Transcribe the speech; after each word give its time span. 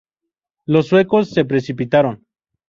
Los 0.65 0.87
sucesos 0.87 1.29
se 1.29 1.45
precipitaron. 1.45 2.25